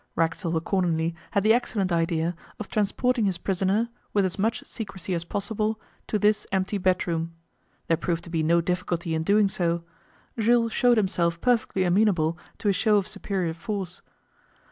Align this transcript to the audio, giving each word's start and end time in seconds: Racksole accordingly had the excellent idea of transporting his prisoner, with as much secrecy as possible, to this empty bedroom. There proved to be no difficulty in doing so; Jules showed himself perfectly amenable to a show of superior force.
Racksole 0.15 0.57
accordingly 0.57 1.13
had 1.29 1.43
the 1.43 1.53
excellent 1.53 1.91
idea 1.91 2.33
of 2.59 2.67
transporting 2.69 3.25
his 3.25 3.37
prisoner, 3.37 3.89
with 4.13 4.25
as 4.25 4.39
much 4.39 4.63
secrecy 4.65 5.13
as 5.13 5.23
possible, 5.23 5.79
to 6.07 6.17
this 6.17 6.47
empty 6.51 6.79
bedroom. 6.79 7.35
There 7.85 7.97
proved 7.97 8.23
to 8.23 8.31
be 8.31 8.41
no 8.41 8.61
difficulty 8.61 9.13
in 9.13 9.21
doing 9.21 9.47
so; 9.47 9.83
Jules 10.39 10.73
showed 10.73 10.97
himself 10.97 11.39
perfectly 11.39 11.83
amenable 11.83 12.35
to 12.57 12.67
a 12.69 12.73
show 12.73 12.97
of 12.97 13.07
superior 13.07 13.53
force. 13.53 14.01